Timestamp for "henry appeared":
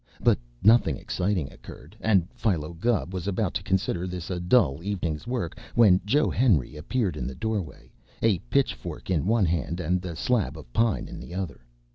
6.31-7.15